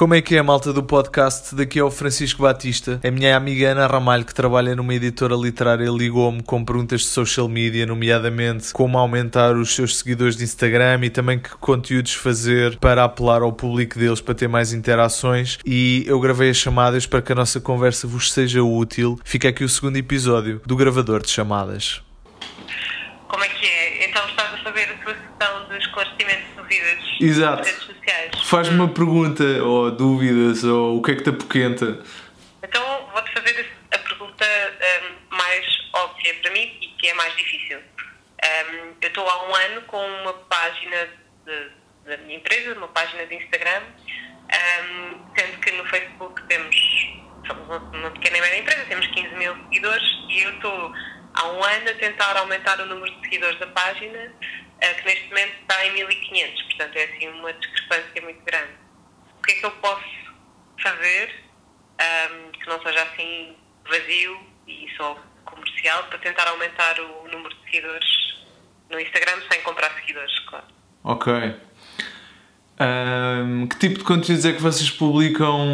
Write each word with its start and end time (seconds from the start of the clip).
Como 0.00 0.14
é 0.14 0.22
que 0.22 0.34
é 0.34 0.38
a 0.38 0.42
malta 0.42 0.72
do 0.72 0.82
podcast? 0.82 1.54
Daqui 1.54 1.78
é 1.78 1.84
o 1.84 1.90
Francisco 1.90 2.40
Batista. 2.40 2.98
A 3.06 3.10
minha 3.10 3.36
amiga 3.36 3.72
Ana 3.72 3.86
Ramalho, 3.86 4.24
que 4.24 4.32
trabalha 4.32 4.74
numa 4.74 4.94
editora 4.94 5.34
literária, 5.34 5.90
ligou-me 5.90 6.42
com 6.42 6.64
perguntas 6.64 7.02
de 7.02 7.08
social 7.08 7.46
media, 7.46 7.84
nomeadamente 7.84 8.72
como 8.72 8.96
aumentar 8.96 9.54
os 9.54 9.74
seus 9.74 9.98
seguidores 9.98 10.36
de 10.36 10.44
Instagram 10.44 11.00
e 11.02 11.10
também 11.10 11.38
que 11.38 11.50
conteúdos 11.50 12.14
fazer 12.14 12.78
para 12.78 13.04
apelar 13.04 13.42
ao 13.42 13.52
público 13.52 13.98
deles 13.98 14.22
para 14.22 14.34
ter 14.34 14.48
mais 14.48 14.72
interações. 14.72 15.58
E 15.66 16.02
eu 16.06 16.18
gravei 16.18 16.48
as 16.48 16.56
chamadas 16.56 17.04
para 17.04 17.20
que 17.20 17.32
a 17.32 17.34
nossa 17.34 17.60
conversa 17.60 18.08
vos 18.08 18.32
seja 18.32 18.62
útil. 18.62 19.20
Fica 19.22 19.50
aqui 19.50 19.64
o 19.64 19.68
segundo 19.68 19.98
episódio 19.98 20.62
do 20.64 20.76
gravador 20.76 21.20
de 21.20 21.28
chamadas. 21.28 22.00
Como 23.28 23.44
é 23.44 23.48
que 23.48 23.66
é? 23.66 24.08
Então 24.08 24.26
estás 24.30 24.54
a 24.54 24.64
saber 24.64 24.88
a 24.92 25.04
tua 25.04 25.12
questão 25.12 25.68
de 25.68 25.76
esclarecimento 25.76 26.59
dúvidas 26.78 27.20
Exato. 27.20 27.56
nas 27.58 27.66
redes 27.68 27.82
sociais? 27.84 28.30
Faz-me 28.48 28.74
uma 28.76 28.88
pergunta, 28.88 29.44
ou 29.64 29.90
dúvidas, 29.90 30.64
ou 30.64 30.98
o 30.98 31.02
que 31.02 31.10
é 31.12 31.14
que 31.16 31.22
te 31.22 31.30
apoquenta? 31.30 32.02
Então 32.62 33.08
vou-te 33.12 33.32
fazer 33.32 33.66
a 33.92 33.98
pergunta 33.98 34.44
hum, 35.02 35.14
mais 35.30 35.66
óbvia 35.94 36.34
para 36.42 36.50
mim 36.52 36.78
e 36.80 36.88
que 36.98 37.08
é 37.08 37.14
mais 37.14 37.34
difícil. 37.36 37.78
Hum, 37.78 38.92
eu 39.00 39.08
estou 39.08 39.28
há 39.28 39.48
um 39.48 39.54
ano 39.54 39.82
com 39.82 40.04
uma 40.22 40.32
página 40.32 41.08
de- 41.46 41.70
da 42.08 42.16
minha 42.18 42.36
empresa, 42.38 42.74
uma 42.76 42.88
página 42.88 43.26
de 43.26 43.34
Instagram, 43.34 43.82
hum, 44.82 45.18
sendo 45.36 45.58
que 45.60 45.70
no 45.72 45.84
Facebook 45.86 46.42
temos, 46.48 46.76
somos 47.46 47.66
uma, 47.94 48.10
pequena 48.12 48.38
e 48.38 48.40
média 48.40 48.58
empresa, 48.58 48.84
temos 48.88 49.06
15 49.08 49.34
mil 49.36 49.54
seguidores 49.64 50.08
e 50.28 50.42
eu 50.42 50.50
estou 50.54 50.92
há 51.34 51.46
um 51.48 51.62
ano 51.62 51.90
a 51.90 51.94
tentar 51.94 52.36
aumentar 52.36 52.80
o 52.80 52.86
número 52.86 53.12
de 53.14 53.20
seguidores 53.22 53.58
da 53.60 53.66
página, 53.68 54.32
que 54.94 55.04
neste 55.04 55.28
momento 55.28 55.52
está 55.62 55.86
em 55.86 55.92
1500, 55.92 56.62
portanto 56.62 56.96
é 56.96 57.04
assim 57.04 57.28
uma 57.28 57.52
discrepância 57.52 58.22
muito 58.22 58.44
grande. 58.44 58.72
O 59.38 59.42
que 59.42 59.52
é 59.52 59.54
que 59.56 59.66
eu 59.66 59.70
posso 59.72 60.04
fazer 60.82 61.34
ahm, 61.98 62.50
que 62.52 62.66
não 62.68 62.82
seja 62.82 63.02
assim 63.02 63.56
vazio 63.88 64.40
e 64.66 64.88
só 64.96 65.18
comercial 65.44 66.04
para 66.04 66.18
tentar 66.18 66.46
aumentar 66.48 66.98
o 67.00 67.28
número 67.28 67.54
de 67.54 67.64
seguidores 67.64 68.08
no 68.90 68.98
Instagram 69.00 69.40
sem 69.50 69.60
comprar 69.62 69.90
seguidores, 69.94 70.38
claro. 70.48 70.66
Ok. 71.04 71.32
Ahm, 72.78 73.66
que 73.68 73.78
tipo 73.78 73.98
de 73.98 74.04
conteúdos 74.04 74.44
é 74.44 74.52
que 74.52 74.62
vocês 74.62 74.90
publicam 74.90 75.66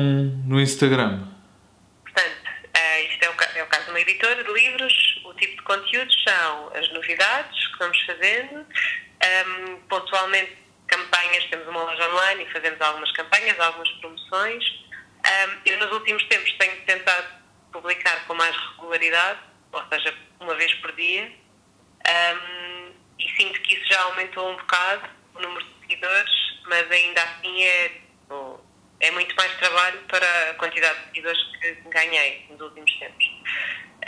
no 0.44 0.60
Instagram? 0.60 1.24
Portanto, 2.02 2.36
eh, 2.74 3.02
isto 3.12 3.22
é 3.24 3.30
o, 3.30 3.34
ca- 3.34 3.52
é 3.54 3.62
o 3.62 3.66
caso 3.66 3.84
de 3.84 3.90
uma 3.90 4.00
editora 4.00 4.42
de 4.42 4.52
livros. 4.52 5.20
O 5.24 5.32
tipo 5.34 5.55
de 5.55 5.55
conteúdos 5.66 6.16
são 6.26 6.72
as 6.74 6.88
novidades 6.92 7.66
que 7.68 7.78
vamos 7.78 8.00
fazendo, 8.02 8.66
ahm, 9.22 9.76
pontualmente 9.88 10.56
campanhas, 10.86 11.44
temos 11.46 11.66
uma 11.68 11.82
loja 11.82 12.08
online 12.10 12.44
e 12.44 12.52
fazemos 12.52 12.80
algumas 12.80 13.12
campanhas, 13.12 13.58
algumas 13.58 13.90
promoções. 13.92 14.64
Ahm, 15.24 15.60
eu 15.66 15.78
nos 15.78 15.92
últimos 15.92 16.22
tempos 16.24 16.52
tenho 16.52 16.76
tentado 16.84 17.26
publicar 17.72 18.24
com 18.26 18.34
mais 18.34 18.56
regularidade, 18.72 19.40
ou 19.72 19.82
seja, 19.88 20.14
uma 20.40 20.54
vez 20.54 20.72
por 20.74 20.92
dia, 20.92 21.30
Ahm, 22.06 22.92
e 23.18 23.28
sinto 23.36 23.60
que 23.62 23.74
isso 23.74 23.86
já 23.92 24.00
aumentou 24.02 24.50
um 24.50 24.56
bocado 24.56 25.08
o 25.34 25.40
número 25.40 25.64
de 25.64 25.80
seguidores, 25.80 26.30
mas 26.68 26.90
ainda 26.90 27.22
assim 27.22 27.62
é, 27.64 28.00
é 29.00 29.10
muito 29.10 29.34
mais 29.34 29.52
trabalho 29.56 29.98
para 30.08 30.50
a 30.50 30.54
quantidade 30.54 30.98
de 31.00 31.06
seguidores 31.06 31.42
que 31.60 31.72
ganhei 31.90 32.46
nos 32.48 32.60
últimos 32.60 32.92
tempos. 32.98 33.26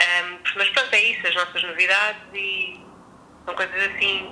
Ahm, 0.01 0.37
mas 0.55 0.69
pronto, 0.69 0.93
é 0.93 1.03
isso, 1.11 1.27
as 1.27 1.35
nossas 1.35 1.61
novidades 1.63 2.21
e 2.33 2.79
são 3.45 3.53
coisas 3.55 3.75
assim, 3.75 4.29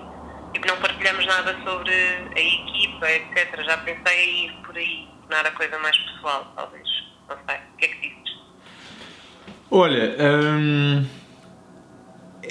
tipo, 0.53 0.67
não 0.67 0.77
partilhamos 0.77 1.25
nada 1.25 1.55
sobre 1.63 1.93
a 1.93 2.39
equipa, 2.39 3.11
etc. 3.11 3.63
Já 3.63 3.77
pensei 3.77 4.29
em 4.29 4.45
ir 4.47 4.53
por 4.63 4.77
aí, 4.77 5.07
tornar 5.21 5.45
a 5.45 5.51
coisa 5.51 5.77
mais 5.79 5.97
pessoal, 5.97 6.51
talvez. 6.55 6.87
Não 7.27 7.37
sei. 7.47 7.57
O 7.57 7.77
que 7.77 7.85
é 7.85 7.87
que 7.89 8.01
dizes? 8.01 8.37
Olha, 9.69 10.15
hum, 10.19 11.05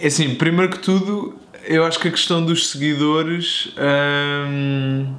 assim, 0.04 0.34
primeiro 0.34 0.72
que 0.72 0.78
tudo, 0.78 1.40
eu 1.64 1.84
acho 1.84 1.98
que 1.98 2.08
a 2.08 2.10
questão 2.10 2.44
dos 2.44 2.70
seguidores 2.70 3.74
hum, 3.78 5.16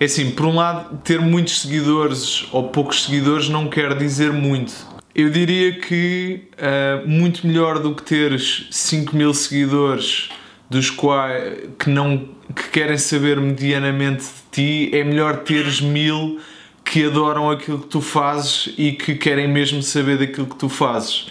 é 0.00 0.04
assim, 0.04 0.32
por 0.32 0.46
um 0.46 0.56
lado, 0.56 0.98
ter 0.98 1.20
muitos 1.20 1.60
seguidores 1.60 2.46
ou 2.52 2.70
poucos 2.70 3.04
seguidores 3.04 3.48
não 3.48 3.68
quer 3.68 3.96
dizer 3.96 4.32
muito. 4.32 4.97
Eu 5.18 5.30
diria 5.30 5.72
que 5.80 6.48
ah, 6.56 7.02
muito 7.04 7.44
melhor 7.44 7.80
do 7.80 7.92
que 7.92 8.04
teres 8.04 8.68
5 8.70 9.16
mil 9.16 9.34
seguidores 9.34 10.28
dos 10.70 10.90
quais 10.90 11.70
que 11.76 11.90
não 11.90 12.36
que 12.54 12.68
querem 12.70 12.96
saber 12.96 13.36
medianamente 13.40 14.24
de 14.24 14.88
ti, 14.88 14.96
é 14.96 15.02
melhor 15.02 15.38
teres 15.38 15.80
mil 15.80 16.40
que 16.84 17.04
adoram 17.04 17.50
aquilo 17.50 17.80
que 17.80 17.88
tu 17.88 18.00
fazes 18.00 18.72
e 18.78 18.92
que 18.92 19.16
querem 19.16 19.48
mesmo 19.48 19.82
saber 19.82 20.18
daquilo 20.18 20.46
que 20.46 20.56
tu 20.56 20.68
fazes. 20.68 21.26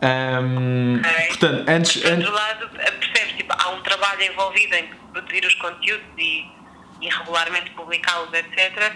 Ahm, 0.00 1.00
Ok. 1.00 1.26
portanto, 1.28 1.68
antes, 1.68 2.02
Por 2.02 2.12
outro 2.12 2.32
lado, 2.32 2.68
percebes, 2.70 3.36
tipo, 3.36 3.52
há 3.58 3.70
um 3.70 3.82
trabalho 3.82 4.22
envolvido 4.22 4.72
em 4.76 4.88
produzir 5.12 5.44
os 5.44 5.54
conteúdos 5.56 6.06
e, 6.16 6.44
e 7.02 7.08
regularmente 7.08 7.70
publicá-los, 7.72 8.32
etc., 8.32 8.92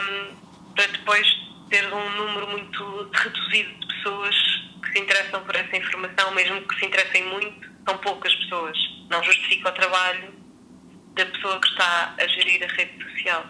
hum, 0.00 0.34
para 0.74 0.86
depois 0.88 1.45
ter 1.70 1.92
um 1.92 2.10
número 2.16 2.48
muito 2.48 3.10
reduzido 3.12 3.70
de 3.80 3.86
pessoas 3.94 4.34
que 4.82 4.92
se 4.92 5.00
interessam 5.00 5.40
por 5.42 5.54
essa 5.54 5.76
informação, 5.76 6.32
mesmo 6.34 6.60
que 6.62 6.78
se 6.78 6.86
interessem 6.86 7.24
muito, 7.24 7.68
são 7.88 7.98
poucas 7.98 8.34
pessoas. 8.34 8.76
Não 9.10 9.22
justifica 9.22 9.68
o 9.68 9.72
trabalho 9.72 10.32
da 11.14 11.26
pessoa 11.26 11.58
que 11.60 11.68
está 11.68 12.14
a 12.18 12.26
gerir 12.26 12.62
a 12.62 12.66
rede 12.66 12.92
social. 13.10 13.46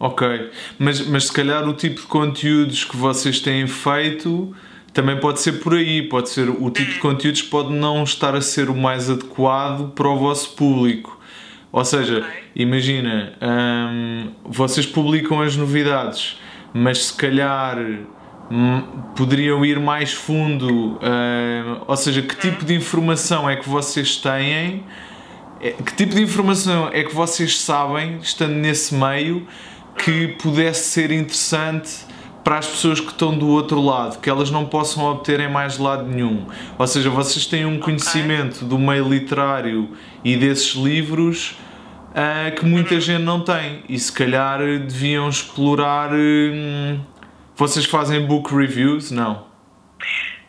Ok, 0.00 0.50
mas, 0.78 1.06
mas 1.06 1.26
se 1.26 1.32
calhar 1.32 1.66
o 1.68 1.72
tipo 1.72 2.00
de 2.00 2.06
conteúdos 2.06 2.84
que 2.84 2.96
vocês 2.96 3.40
têm 3.40 3.66
feito 3.66 4.54
também 4.92 5.18
pode 5.18 5.40
ser 5.40 5.54
por 5.54 5.74
aí, 5.74 6.02
pode 6.08 6.30
ser 6.30 6.48
o 6.48 6.70
tipo 6.70 6.92
de 6.92 6.98
conteúdos 6.98 7.42
pode 7.42 7.72
não 7.72 8.04
estar 8.04 8.34
a 8.34 8.40
ser 8.40 8.68
o 8.70 8.76
mais 8.76 9.10
adequado 9.10 9.92
para 9.92 10.08
o 10.08 10.16
vosso 10.16 10.54
público. 10.54 11.20
Ou 11.72 11.84
seja, 11.84 12.18
Ok. 12.18 12.44
imagina, 12.54 13.36
hum, 13.42 14.32
vocês 14.44 14.86
publicam 14.86 15.40
as 15.40 15.56
novidades, 15.56 16.38
mas 16.74 17.06
se 17.06 17.14
calhar 17.14 17.78
hum, 18.50 18.82
poderiam 19.16 19.64
ir 19.64 19.78
mais 19.78 20.12
fundo, 20.12 20.98
hum, 21.00 21.80
ou 21.86 21.96
seja, 21.96 22.20
que 22.20 22.36
tipo 22.36 22.64
de 22.64 22.74
informação 22.74 23.48
é 23.48 23.56
que 23.56 23.68
vocês 23.68 24.16
têm 24.16 24.84
é- 25.60 25.70
que 25.70 25.94
tipo 25.94 26.14
de 26.14 26.22
informação 26.22 26.90
é 26.92 27.02
que 27.02 27.14
vocês 27.14 27.58
sabem, 27.58 28.18
estando 28.20 28.52
nesse 28.52 28.94
meio, 28.94 29.46
que 29.96 30.28
pudesse 30.42 30.90
ser 30.90 31.10
interessante 31.10 32.04
para 32.42 32.58
as 32.58 32.66
pessoas 32.66 33.00
que 33.00 33.10
estão 33.10 33.36
do 33.36 33.48
outro 33.48 33.80
lado, 33.80 34.20
que 34.20 34.28
elas 34.28 34.50
não 34.50 34.66
possam 34.66 35.04
obter 35.04 35.40
em 35.40 35.50
mais 35.50 35.78
lado 35.78 36.04
nenhum? 36.06 36.44
Ou 36.78 36.86
seja, 36.86 37.08
vocês 37.08 37.46
têm 37.46 37.64
um 37.64 37.78
conhecimento 37.78 38.64
do 38.66 38.78
meio 38.78 39.08
literário 39.08 39.88
e 40.22 40.36
desses 40.36 40.74
livros 40.74 41.56
ah, 42.14 42.50
que 42.52 42.64
muita 42.64 43.00
gente 43.00 43.22
não 43.22 43.42
tem 43.42 43.84
e 43.88 43.98
se 43.98 44.12
calhar 44.12 44.58
deviam 44.58 45.28
explorar. 45.28 46.10
hum, 46.12 47.04
vocês 47.56 47.86
fazem 47.86 48.26
book 48.26 48.54
reviews? 48.54 49.10
Não. 49.10 49.46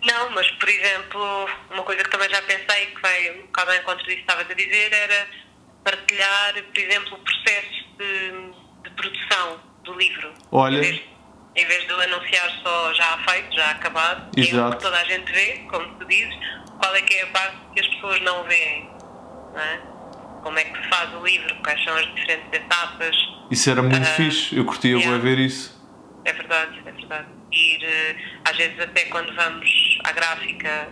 Não, 0.03 0.29
mas 0.31 0.49
por 0.51 0.69
exemplo, 0.69 1.49
uma 1.71 1.83
coisa 1.83 2.03
que 2.03 2.09
também 2.11 2.29
já 2.29 2.41
pensei 2.43 2.85
que 2.87 3.01
vai 3.01 3.31
um 3.39 3.41
bocado 3.47 3.71
ao 3.71 3.77
encontro 3.77 4.05
disso 4.05 4.17
que 4.17 4.21
estavas 4.21 4.49
a 4.49 4.53
dizer 4.53 4.93
era 4.93 5.27
partilhar, 5.83 6.53
por 6.53 6.77
exemplo, 6.77 7.13
o 7.13 7.19
processo 7.19 7.85
de, 7.97 8.83
de 8.83 8.89
produção 8.95 9.59
do 9.83 9.93
livro. 9.93 10.33
Olha. 10.51 10.77
Em 10.77 10.81
vez, 10.81 11.01
em 11.55 11.65
vez 11.65 11.87
de 11.87 11.93
o 11.93 12.01
anunciar 12.01 12.49
só 12.61 12.93
já 12.93 13.17
feito, 13.29 13.55
já 13.55 13.71
acabado, 13.71 14.29
é 14.37 14.41
Exato. 14.41 14.77
que 14.77 14.83
toda 14.83 14.97
a 14.97 15.03
gente 15.05 15.31
vê, 15.31 15.65
como 15.69 15.87
tu 15.95 16.05
dizes, 16.05 16.35
qual 16.79 16.95
é 16.95 17.01
que 17.01 17.13
é 17.15 17.23
a 17.23 17.27
parte 17.27 17.57
que 17.73 17.79
as 17.79 17.87
pessoas 17.87 18.21
não 18.21 18.43
veem, 18.43 18.89
não 19.53 19.61
é? 19.61 19.94
Como 20.45 20.59
é 20.59 20.63
que 20.63 20.79
se 20.79 20.89
faz 20.89 21.11
o 21.15 21.25
livro, 21.25 21.55
quais 21.63 21.83
são 21.83 21.95
as 21.97 22.05
diferentes 22.13 22.53
etapas, 22.53 23.15
Isso 23.49 23.67
era 23.67 23.81
muito 23.81 23.97
Ah, 24.03 24.05
fixe, 24.05 24.55
eu 24.55 24.63
curtia 24.63 24.95
yeah. 24.95 25.17
ver 25.17 25.39
isso. 25.39 25.73
é 26.23 26.31
verdade, 26.33 26.79
é 26.85 26.91
verdade. 26.91 27.27
Ir, 27.51 27.83
eh, 27.83 28.15
às 28.47 28.55
vezes 28.55 28.79
até 28.79 29.05
quando 29.05 29.33
vamos 29.35 29.97
à 30.03 30.11
gráfica, 30.11 30.89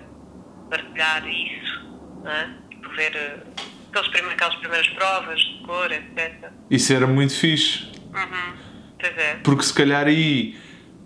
partilhar 0.71 1.27
isso, 1.27 1.85
não 2.23 2.31
é? 2.31 2.49
Tipo, 2.71 2.89
ver 2.95 3.43
aqueles 3.91 4.07
prime- 4.09 4.33
aquelas 4.33 4.55
primeiras 4.55 4.87
provas 4.89 5.39
de 5.39 5.61
cor, 5.67 5.91
etc. 5.91 6.49
Isso 6.71 6.91
era 6.93 7.05
muito 7.05 7.33
fixe. 7.35 7.91
Uhum. 8.13 8.53
Pois 8.99 9.17
é. 9.17 9.35
Porque 9.43 9.63
se 9.63 9.73
calhar 9.73 10.07
aí. 10.07 10.57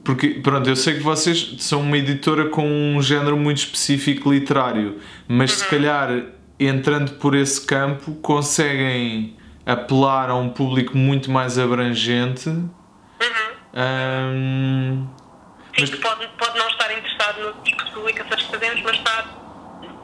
Porque, 0.06 0.30
pronto, 0.42 0.69
eu 0.69 0.75
sei 0.77 0.94
que 0.94 1.01
vocês 1.01 1.56
são 1.60 1.81
uma 1.81 1.98
editora 1.98 2.45
com 2.48 2.66
um 2.66 3.01
género 3.01 3.36
muito 3.36 3.57
específico 3.57 4.31
literário, 4.31 5.01
mas 5.27 5.51
se 5.51 5.68
calhar 5.68 6.10
entrando 6.59 7.13
por 7.13 7.36
esse 7.36 7.65
campo 7.65 8.13
conseguem 8.15 9.36
apelar 9.65 10.30
a 10.30 10.36
um 10.36 10.50
público 10.50 10.98
muito 10.98 11.30
mais 11.30 11.57
abrangente. 11.59 12.50
Uhum. 12.50 12.68
Hum, 13.75 15.07
Sim, 15.75 15.81
Mas- 15.81 15.89
que 15.92 15.98
pode, 15.98 16.27
pode 16.39 16.57
não 16.57 16.68
estar 16.69 16.92
interessado 16.98 17.39
no 17.42 17.62
tipo 17.63 17.83
de 17.86 17.92
publicações 17.92 18.44
que 18.44 18.51
fazemos, 18.51 18.81
mas 18.83 18.95
está 18.98 19.25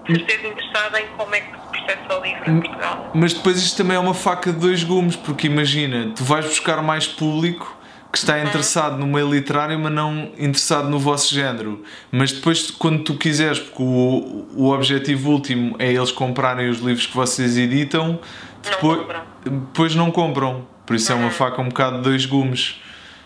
de 0.07 0.15
certeza 0.15 0.47
interessado 0.47 0.97
em 0.97 1.07
como 1.17 1.33
é 1.33 1.39
que 1.41 1.51
se 1.59 1.67
processa 1.67 2.19
o 2.19 2.23
livro 2.23 2.51
em 2.51 2.61
Portugal. 2.61 3.11
mas 3.15 3.33
depois 3.33 3.57
isto 3.57 3.77
também 3.77 3.95
é 3.97 3.99
uma 3.99 4.13
faca 4.13 4.51
de 4.53 4.59
dois 4.59 4.83
gumes, 4.83 5.15
porque 5.15 5.47
imagina, 5.47 6.11
tu 6.15 6.23
vais 6.23 6.45
buscar 6.45 6.81
mais 6.83 7.07
público, 7.07 7.75
que 8.13 8.19
está 8.19 8.39
interessado 8.39 8.95
no 8.95 9.07
meio 9.07 9.27
literário, 9.29 9.77
mas 9.79 9.91
não 9.91 10.31
interessado 10.37 10.87
no 10.87 10.99
vosso 10.99 11.33
género. 11.33 11.83
Mas 12.11 12.31
depois, 12.31 12.69
quando 12.69 13.03
tu 13.03 13.17
quiseres, 13.17 13.59
porque 13.59 13.81
o, 13.81 14.47
o 14.55 14.71
objetivo 14.71 15.31
último 15.31 15.75
é 15.79 15.91
eles 15.91 16.11
comprarem 16.11 16.69
os 16.69 16.77
livros 16.77 17.07
que 17.07 17.15
vocês 17.15 17.57
editam, 17.57 18.21
depois 18.61 18.71
não 18.71 18.97
compram. 18.97 19.25
Depois 19.43 19.95
não 19.95 20.11
compram. 20.11 20.67
Por 20.85 20.95
isso 20.95 21.11
é 21.11 21.15
uma 21.15 21.31
faca 21.31 21.59
um 21.61 21.69
bocado 21.69 21.97
de 21.97 22.03
dois 22.03 22.25
gumes. 22.25 22.79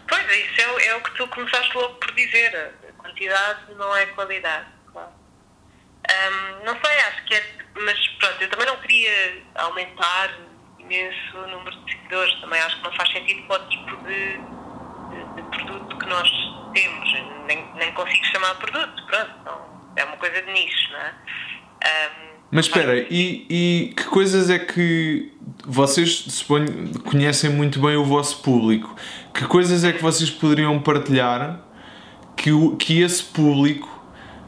Pois, 0.07 0.24
isso 0.24 0.62
é, 0.62 0.88
é 0.88 0.95
o 0.95 1.01
que 1.01 1.18
tu 1.18 1.28
começaste 1.28 1.75
logo 1.75 1.95
por 1.95 2.16
dizer. 2.16 2.72
A 2.88 3.04
quantidade 3.04 3.60
não 3.78 3.95
é 3.95 4.06
qualidade, 4.07 4.68
claro. 4.92 5.10
Não 6.63 6.74
sei, 6.81 6.98
acho 7.10 7.25
que 7.25 7.33
é. 7.36 7.44
Mas 7.83 8.07
pronto, 8.19 8.42
eu 8.42 8.50
também 8.50 8.68
não 8.68 8.78
queria 8.78 9.44
aumentar 9.56 10.33
imenso 10.80 11.38
o 11.38 11.48
número 11.48 11.75
de 11.83 11.92
seguidores. 11.92 12.33
Também 12.42 12.60
acho 12.62 12.78
que 12.78 12.83
não 12.83 12.94
faz 12.94 13.12
sentido 13.12 13.44
para 13.48 13.57
outro 13.57 13.69
tipo 13.69 13.98
de, 14.04 14.38
de, 15.10 15.42
de, 15.42 15.66
produto 15.66 15.96
que 16.07 16.09
nós 16.09 16.30
temos. 16.74 17.13
Nem, 17.48 17.65
nem 17.75 17.92
consigo 17.92 18.25
chamar 18.25 18.56
produto, 18.56 19.04
pronto. 19.06 19.62
É 19.95 20.04
uma 20.04 20.18
coisa 20.18 20.42
de 20.42 20.51
nicho, 20.51 20.92
não 20.92 21.00
é? 21.00 21.13
Um, 21.83 22.38
mas 22.50 22.65
espera, 22.65 22.98
e, 22.98 23.45
e 23.50 23.94
que 23.95 24.06
coisas 24.06 24.50
é 24.50 24.57
que 24.57 25.33
vocês 25.65 26.09
suponho, 26.30 26.98
conhecem 27.01 27.50
muito 27.50 27.80
bem 27.80 27.98
o 27.98 28.06
vosso 28.06 28.42
público? 28.42 28.95
Que 29.33 29.45
coisas 29.45 29.83
é 29.83 29.92
que 29.92 30.01
vocês 30.01 30.30
poderiam 30.30 30.80
partilhar 30.80 31.59
que, 32.38 32.51
o, 32.51 32.77
que 32.77 33.01
esse 33.01 33.21
público, 33.21 33.89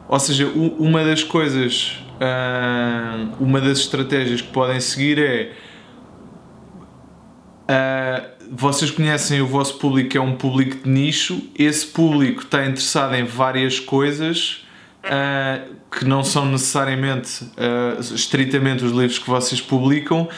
ou 0.08 0.18
seja, 0.18 0.46
uma 0.46 1.04
das 1.04 1.22
coisas, 1.22 1.98
uma 3.38 3.60
das 3.60 3.80
estratégias 3.80 4.40
que 4.40 4.48
podem 4.48 4.80
seguir 4.80 5.18
é 5.18 5.52
uh, 7.70 8.30
vocês 8.50 8.90
conhecem 8.90 9.40
o 9.40 9.46
vosso 9.46 9.78
público 9.78 10.16
é 10.16 10.20
um 10.20 10.36
público 10.36 10.76
de 10.82 10.88
nicho, 10.88 11.40
esse 11.56 11.86
público 11.86 12.42
está 12.42 12.64
interessado 12.64 13.14
em 13.14 13.24
várias 13.24 13.78
coisas 13.78 14.66
uh, 15.04 15.74
que 15.90 16.04
não 16.04 16.24
são 16.24 16.46
necessariamente 16.46 17.44
uh, 17.44 18.00
estritamente 18.00 18.84
os 18.84 18.92
livros 18.92 19.18
que 19.18 19.28
vocês 19.28 19.60
publicam, 19.60 20.28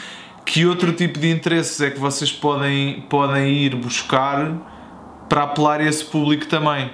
que 0.44 0.66
outro 0.66 0.92
tipo 0.92 1.18
de 1.18 1.30
interesses 1.30 1.80
é 1.80 1.90
que 1.90 1.98
vocês 1.98 2.30
podem, 2.30 3.00
podem 3.02 3.52
ir 3.52 3.74
buscar 3.76 5.26
para 5.28 5.44
apelar 5.44 5.80
a 5.80 5.84
esse 5.84 6.04
público 6.04 6.46
também? 6.46 6.92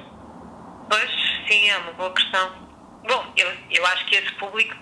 Pois, 0.88 1.10
sim, 1.48 1.68
é 1.68 1.78
uma 1.78 1.92
boa 1.92 2.12
questão. 2.12 2.50
Bom, 3.08 3.24
eu, 3.36 3.48
eu 3.70 3.86
acho 3.86 4.06
que 4.06 4.14
esse 4.14 4.32
público 4.34 4.76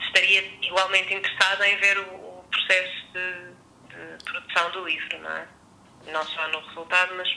estaria 0.00 0.44
igualmente 0.62 1.14
interessado 1.14 1.62
em 1.64 1.76
ver 1.76 1.98
o, 1.98 2.14
o 2.14 2.44
processo 2.50 3.06
de, 3.12 3.49
produção 4.24 4.70
do 4.70 4.84
livro, 4.84 5.18
não 5.18 5.30
é? 5.30 5.46
Não 6.12 6.24
só 6.24 6.48
no 6.48 6.60
resultado, 6.60 7.14
mas 7.16 7.28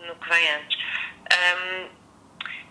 no 0.00 0.14
que 0.16 0.28
vem 0.28 0.50
antes. 0.50 0.78
Um, 1.32 1.88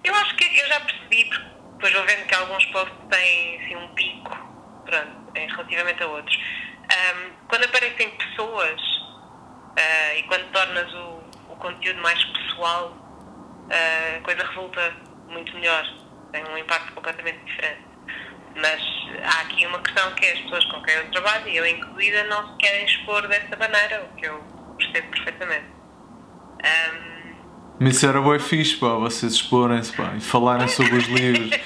eu 0.04 0.16
acho 0.16 0.36
que 0.36 0.60
eu 0.60 0.68
já 0.68 0.80
percebi, 0.82 1.26
porque 1.26 1.50
depois 1.74 1.94
vou 1.94 2.04
vendo 2.06 2.28
que 2.28 2.36
alguns 2.36 2.66
posts 2.68 2.98
têm 3.10 3.64
assim, 3.64 3.76
um 3.76 3.88
pico 3.94 4.50
pronto, 4.86 5.32
relativamente 5.34 6.04
a 6.04 6.08
outros. 6.08 6.38
Um, 6.38 7.48
quando 7.48 7.66
aparecem 7.66 8.10
pessoas 8.12 8.82
uh, 8.82 10.18
e 10.18 10.24
quando 10.24 10.52
tornas 10.52 10.92
o, 10.94 11.24
o 11.52 11.56
conteúdo 11.58 12.02
mais 12.02 12.24
pessoal, 12.26 12.90
uh, 12.92 14.18
a 14.18 14.22
coisa 14.22 14.44
resulta 14.48 14.96
muito 15.28 15.54
melhor, 15.54 15.86
tem 16.32 16.44
um 16.46 16.58
impacto 16.58 16.94
completamente 16.94 17.44
diferente. 17.46 17.89
Mas 18.56 18.82
há 19.24 19.42
aqui 19.42 19.66
uma 19.66 19.80
questão 19.80 20.12
que 20.16 20.26
é 20.26 20.34
as 20.34 20.40
pessoas 20.40 20.66
com 20.66 20.82
quem 20.82 20.96
eu 20.96 21.12
trabalho, 21.12 21.48
e 21.48 21.58
eu 21.58 21.66
incluída, 21.66 22.24
não 22.26 22.48
se 22.48 22.58
querem 22.58 22.86
expor 22.86 23.28
dessa 23.28 23.56
maneira, 23.58 24.10
o 24.12 24.16
que 24.16 24.26
eu 24.26 24.44
percebo 24.78 25.08
perfeitamente. 25.10 25.66
Um, 26.64 27.10
mas 27.80 27.96
isso 27.96 28.06
era 28.06 28.22
bem 28.22 28.40
fixe, 28.40 28.76
pá, 28.76 28.96
vocês 28.96 29.34
exporem-se, 29.34 29.94
pá, 29.94 30.14
e 30.18 30.20
falarem 30.20 30.68
sobre 30.68 30.98
os 30.98 31.08
livros. 31.08 31.52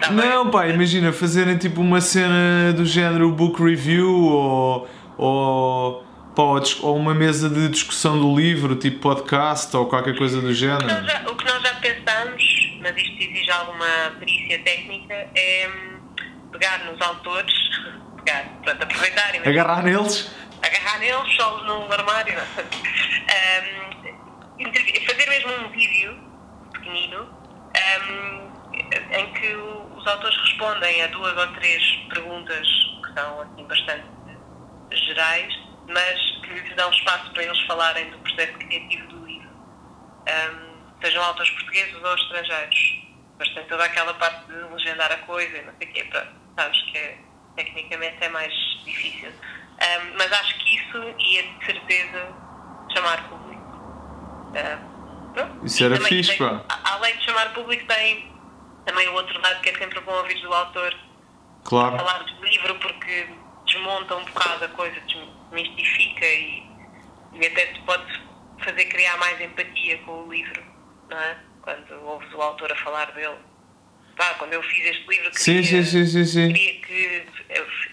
Tá 0.00 0.12
não, 0.12 0.50
pá, 0.50 0.66
imagina, 0.68 1.12
fazerem 1.12 1.56
tipo 1.56 1.80
uma 1.80 2.00
cena 2.00 2.72
do 2.72 2.84
género 2.84 3.30
book 3.30 3.62
review 3.62 4.08
ou, 4.08 4.88
ou, 5.16 6.04
pá, 6.34 6.42
ou 6.82 6.96
uma 6.96 7.14
mesa 7.14 7.48
de 7.48 7.68
discussão 7.68 8.18
do 8.18 8.34
livro, 8.34 8.74
tipo 8.76 9.00
podcast 9.00 9.76
ou 9.76 9.86
qualquer 9.86 10.16
coisa 10.16 10.40
do 10.40 10.52
género. 10.52 10.84
O 10.84 10.88
que 10.88 10.94
nós 10.94 11.06
já, 11.06 11.30
o 11.30 11.36
que 11.36 11.44
nós 11.44 11.62
já 11.62 11.74
pensamos, 11.74 12.78
mas 12.80 12.96
isto 12.96 13.22
exige 13.22 13.50
alguma 13.50 13.86
perícia 14.18 14.58
técnica, 14.60 15.14
é 15.14 15.68
hum, 15.68 15.87
pegar 16.58 16.78
nos 16.84 17.00
autores, 17.00 17.54
pegar, 18.24 18.44
pronto, 18.62 18.82
aproveitar 18.82 19.34
e 19.34 19.48
Agarrar 19.48 19.82
neles? 19.82 20.30
Agarrar 20.60 20.98
neles, 20.98 21.34
só 21.36 21.62
no 21.64 21.92
armário. 21.92 22.38
um, 24.58 25.06
fazer 25.06 25.28
mesmo 25.28 25.52
um 25.52 25.70
vídeo 25.70 26.18
pequenino 26.72 27.22
um, 28.02 28.48
em 29.16 29.32
que 29.34 29.54
os 29.54 30.06
autores 30.06 30.36
respondem 30.36 31.02
a 31.02 31.06
duas 31.08 31.36
ou 31.36 31.46
três 31.54 31.82
perguntas 32.12 32.66
que 33.04 33.12
são 33.14 33.40
assim, 33.42 33.64
bastante 33.64 34.04
gerais, 34.90 35.54
mas 35.86 36.20
que 36.42 36.54
lhes 36.54 36.76
dão 36.76 36.90
espaço 36.90 37.30
para 37.32 37.44
eles 37.44 37.60
falarem 37.62 38.10
do 38.10 38.18
processo 38.18 38.52
criativo 38.54 39.06
do 39.08 39.26
livro, 39.26 39.48
um, 39.48 41.00
sejam 41.02 41.22
autores 41.22 41.50
portugueses 41.50 41.94
ou 41.94 42.14
estrangeiros. 42.14 43.08
Mas 43.38 43.48
tem 43.54 43.64
toda 43.66 43.84
aquela 43.84 44.12
parte 44.14 44.46
de 44.46 44.54
legendar 44.54 45.12
a 45.12 45.18
coisa 45.18 45.56
e 45.56 45.62
não 45.62 45.72
sei 45.78 45.88
o 45.88 45.92
quê, 45.92 46.04
para, 46.06 46.26
sabes 46.58 46.80
que 46.82 46.98
é, 46.98 47.18
tecnicamente 47.56 48.16
é 48.20 48.28
mais 48.28 48.52
difícil. 48.84 49.30
Um, 49.30 50.16
mas 50.18 50.32
acho 50.32 50.58
que 50.58 50.76
isso 50.76 51.14
ia 51.18 51.42
de 51.42 51.64
certeza 51.64 52.34
chamar 52.92 53.28
público 53.28 53.48
Uh, 54.48 55.64
Isso 55.66 55.84
era 55.84 56.00
fixe, 56.00 56.36
pá. 56.36 56.64
Além 56.84 57.16
de 57.16 57.24
chamar 57.24 57.52
público, 57.52 57.86
tem 57.86 58.32
também 58.84 59.08
o 59.08 59.14
outro 59.14 59.40
lado 59.40 59.60
que 59.60 59.70
é 59.70 59.78
sempre 59.78 60.00
bom 60.00 60.12
ouvir 60.12 60.40
do 60.40 60.52
autor 60.52 60.94
claro. 61.64 61.98
falar 61.98 62.24
do 62.24 62.44
livro, 62.44 62.74
porque 62.76 63.28
desmonta 63.66 64.16
um 64.16 64.24
bocado 64.24 64.64
a 64.64 64.68
coisa, 64.68 64.98
desmistifica 65.00 66.24
e, 66.24 66.62
e 67.34 67.46
até 67.46 67.66
te 67.66 67.80
pode 67.82 68.22
fazer 68.64 68.86
criar 68.86 69.16
mais 69.18 69.40
empatia 69.40 69.98
com 69.98 70.24
o 70.24 70.32
livro, 70.32 70.62
não 71.10 71.18
é? 71.18 71.36
Quando 71.62 71.92
ouves 72.04 72.32
o 72.32 72.40
autor 72.40 72.72
a 72.72 72.76
falar 72.76 73.12
dele. 73.12 73.38
Pá, 74.18 74.34
quando 74.34 74.52
eu 74.52 74.62
fiz 74.64 74.84
este 74.84 75.08
livro, 75.08 75.30
queria, 75.30 75.62
sim, 75.62 75.84
sim, 75.84 76.06
sim, 76.06 76.24
sim, 76.24 76.52
queria 76.52 76.80
que 76.80 77.26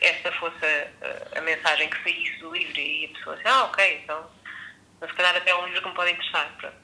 esta 0.01 0.31
fosse 0.33 0.57
a, 0.65 1.37
a, 1.37 1.41
mensagem 1.41 1.87
que 1.87 2.01
saísse 2.03 2.39
do 2.39 2.51
livro 2.51 2.79
e 2.79 3.05
a 3.05 3.17
pessoa 3.17 3.35
assim, 3.35 3.43
ah, 3.45 3.63
ok, 3.65 4.01
então 4.03 4.25
mas 4.99 5.09
se 5.11 5.15
calhar 5.15 5.35
até 5.35 5.51
é 5.51 5.55
um 5.55 5.65
livro 5.65 5.81
que 5.81 5.87
me 5.87 5.93
pode 5.93 6.11
interessar. 6.11 6.51
Pronto. 6.59 6.75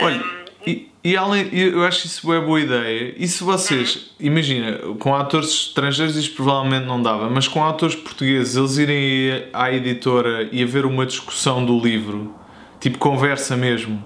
Olha, 0.00 0.16
um, 0.16 0.44
e, 0.66 0.90
e, 1.04 1.16
além, 1.16 1.48
eu 1.52 1.84
acho 1.84 2.06
isso 2.06 2.32
é 2.32 2.40
boa 2.40 2.60
ideia. 2.60 3.14
E 3.16 3.28
se 3.28 3.44
vocês, 3.44 3.96
uhum. 3.96 4.02
imagina, 4.20 4.78
com 4.98 5.14
atores 5.14 5.50
estrangeiros 5.50 6.16
isto 6.16 6.34
provavelmente 6.34 6.86
não 6.86 7.02
dava, 7.02 7.28
mas 7.28 7.46
com 7.46 7.64
atores 7.64 7.94
portugueses, 7.94 8.56
eles 8.56 8.78
irem 8.78 9.50
à 9.52 9.70
editora 9.70 10.48
e 10.50 10.62
haver 10.62 10.86
uma 10.86 11.04
discussão 11.04 11.64
do 11.64 11.78
livro, 11.78 12.34
tipo 12.80 12.98
conversa 12.98 13.56
mesmo. 13.56 14.02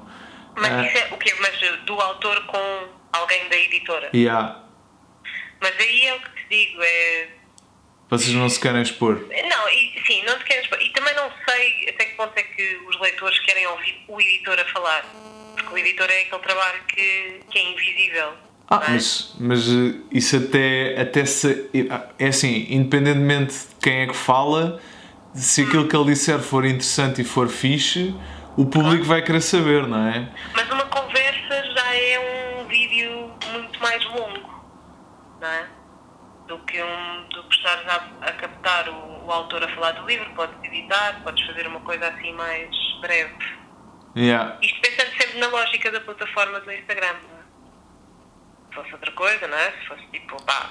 Mas 0.57 0.73
ah. 0.73 0.87
isso 0.87 0.99
é 0.99 1.15
o 1.15 1.19
quê? 1.19 1.35
Mas 1.41 1.85
do 1.85 1.95
autor 2.01 2.45
com 2.47 2.89
alguém 3.17 3.49
da 3.49 3.57
editora? 3.57 4.11
Yeah. 4.15 4.63
Mas 5.61 5.75
aí 5.79 6.07
é 6.07 6.15
o 6.15 6.21
que 6.21 6.31
te 6.31 6.49
digo, 6.49 6.83
é 6.83 7.29
vocês 8.09 8.33
não 8.35 8.49
se 8.49 8.61
querem 8.61 8.83
expor? 8.83 9.15
Não, 9.15 9.69
e, 9.69 10.01
sim, 10.07 10.23
não 10.25 10.39
se 10.39 10.45
querem 10.45 10.63
expor. 10.63 10.81
E 10.81 10.91
também 10.91 11.13
não 11.15 11.29
sei 11.49 11.89
até 11.89 12.05
que 12.05 12.15
ponto 12.15 12.33
é 12.37 12.43
que 12.43 12.81
os 12.89 13.01
leitores 13.01 13.39
querem 13.41 13.67
ouvir 13.67 14.05
o 14.07 14.21
editor 14.21 14.59
a 14.61 14.65
falar. 14.67 15.05
Porque 15.55 15.75
o 15.75 15.79
editor 15.79 16.09
é 16.09 16.21
aquele 16.23 16.43
trabalho 16.43 16.85
que, 16.87 17.41
que 17.51 17.59
é 17.59 17.73
invisível. 17.73 18.33
Ah, 18.69 18.83
é? 18.87 18.91
mas, 18.93 19.35
mas 19.41 19.69
eh, 19.69 19.95
isso 20.13 20.37
até, 20.37 21.01
até 21.01 21.25
se. 21.25 21.69
É 22.19 22.29
assim, 22.29 22.67
independentemente 22.71 23.55
de 23.55 23.75
quem 23.83 24.03
é 24.03 24.07
que 24.07 24.17
fala, 24.17 24.81
se 25.35 25.63
hum. 25.63 25.67
aquilo 25.67 25.89
que 25.89 25.97
ele 25.97 26.05
disser 26.07 26.39
for 26.39 26.65
interessante 26.65 27.23
e 27.23 27.25
for 27.25 27.49
fixe, 27.49 28.15
o 28.57 28.67
público 28.67 29.05
vai 29.05 29.21
querer 29.23 29.41
saber, 29.41 29.85
não 29.87 30.07
é? 30.07 30.29
Mas 30.55 30.71
uma 30.71 30.87
conversa 30.87 31.63
já 31.75 31.95
é 31.95 32.61
um 32.61 32.69
vídeo 32.69 33.33
muito 33.53 33.81
mais 33.81 34.05
longo, 34.05 34.65
não 35.41 35.49
é? 35.49 35.77
Do 36.57 36.65
que, 36.65 36.83
um, 36.83 37.29
do 37.29 37.43
que 37.45 37.55
estares 37.55 37.87
a, 37.87 38.09
a 38.23 38.33
captar 38.33 38.89
o, 38.89 39.27
o, 39.27 39.31
autor 39.31 39.63
a 39.63 39.69
falar 39.75 39.93
do 39.93 40.07
livro, 40.07 40.29
podes 40.35 40.57
editar, 40.65 41.21
podes 41.23 41.45
fazer 41.47 41.67
uma 41.67 41.81
coisa 41.81 42.09
assim 42.09 42.33
mais 42.33 42.71
breve. 43.01 43.35
Yeah. 44.17 44.57
Isto 44.63 44.81
pensando 44.81 45.11
sempre 45.21 45.39
na 45.39 45.49
lógica 45.49 45.91
da 45.91 46.01
plataforma 46.01 46.61
do 46.61 46.73
Instagram. 46.73 47.07
É? 47.07 47.37
Se 48.69 48.75
fosse 48.75 48.93
outra 48.93 49.13
coisa, 49.13 49.47
não 49.47 49.59
é? 49.59 49.73
Se 49.73 49.87
fosse 49.87 50.03
tipo, 50.13 50.43
pá, 50.45 50.71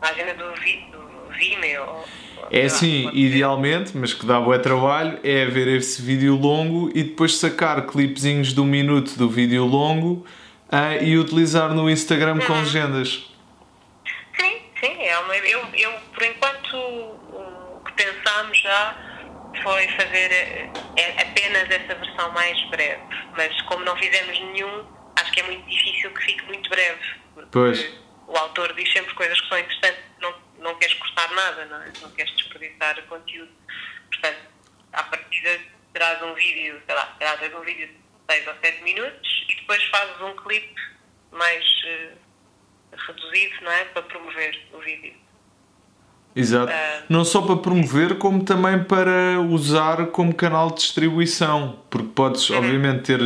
página 0.00 0.34
do, 0.34 0.52
vi, 0.60 0.84
do 0.90 1.28
Vimeo. 1.38 2.04
É 2.50 2.62
assim, 2.62 3.08
idealmente, 3.12 3.96
mas 3.96 4.12
que 4.12 4.26
dá 4.26 4.40
bom 4.40 4.58
trabalho, 4.58 5.20
é 5.22 5.46
ver 5.46 5.68
esse 5.68 6.02
vídeo 6.02 6.34
longo 6.34 6.90
e 6.92 7.04
depois 7.04 7.36
sacar 7.36 7.86
clipezinhos 7.86 8.52
de 8.52 8.60
um 8.60 8.64
minuto 8.64 9.16
do 9.16 9.30
vídeo 9.30 9.64
longo 9.64 10.26
uh, 10.68 11.02
e 11.02 11.16
utilizar 11.16 11.72
no 11.72 11.88
Instagram 11.88 12.40
com 12.40 12.52
uhum. 12.52 12.60
legendas. 12.60 13.32
Sim, 14.82 15.00
é 15.00 15.16
uma, 15.20 15.36
eu, 15.36 15.60
eu, 15.74 15.92
por 16.12 16.24
enquanto, 16.24 16.76
o 16.76 17.80
que 17.84 17.92
pensámos 17.92 18.61
já 18.72 18.96
foi 19.62 19.86
fazer 19.88 20.32
é, 20.32 20.70
apenas 21.20 21.70
essa 21.70 21.94
versão 21.94 22.32
mais 22.32 22.58
breve, 22.70 23.02
mas 23.36 23.60
como 23.62 23.84
não 23.84 23.94
fizemos 23.96 24.38
nenhum, 24.38 24.86
acho 25.16 25.30
que 25.32 25.40
é 25.40 25.42
muito 25.42 25.68
difícil 25.68 26.10
que 26.14 26.22
fique 26.22 26.44
muito 26.46 26.70
breve. 26.70 27.00
Porque 27.34 27.50
Pois. 27.52 28.00
o 28.26 28.36
autor 28.36 28.72
diz 28.74 28.90
sempre 28.90 29.14
coisas 29.14 29.38
que 29.40 29.48
são 29.48 29.58
interessantes, 29.58 30.02
não, 30.20 30.34
não 30.58 30.74
queres 30.76 30.94
cortar 30.94 31.30
nada, 31.32 31.66
não, 31.66 31.82
é? 31.82 31.92
não 32.00 32.10
queres 32.12 32.34
desperdiçar 32.34 33.00
conteúdo. 33.02 33.52
Portanto, 34.10 34.40
à 34.92 35.02
partida 35.02 35.60
terás 35.92 36.22
um 36.22 36.32
vídeo, 36.34 36.82
sei 36.86 36.94
lá, 36.94 37.06
terás 37.18 37.54
um 37.54 37.60
vídeo 37.60 37.88
de 37.88 38.34
6 38.34 38.48
ou 38.48 38.54
7 38.54 38.82
minutos 38.82 39.46
e 39.50 39.54
depois 39.56 39.82
fazes 39.84 40.20
um 40.22 40.34
clipe 40.36 40.74
mais 41.30 41.64
eh, 41.84 42.12
reduzido, 43.06 43.54
não 43.62 43.72
é? 43.72 43.84
Para 43.86 44.02
promover 44.02 44.68
o 44.72 44.78
vídeo. 44.78 45.14
Exato. 46.34 46.72
Ah. 46.72 47.02
Não 47.08 47.24
só 47.24 47.42
para 47.42 47.56
promover, 47.56 48.16
como 48.16 48.42
também 48.42 48.82
para 48.84 49.38
usar 49.50 50.06
como 50.06 50.34
canal 50.34 50.70
de 50.70 50.76
distribuição. 50.76 51.76
Porque 51.90 52.08
podes, 52.14 52.48
Uhum. 52.50 52.58
obviamente, 52.58 53.02
ter 53.02 53.20